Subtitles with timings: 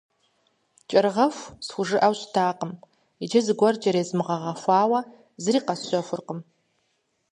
[0.89, 2.71] «Кӏэрыгъэху» схужыӏэу щытакъым,
[3.23, 4.99] иджы зыгуэр кӏэрезмыгъэгъэхуауэ
[5.43, 6.39] зыри къэсщэхуркъым.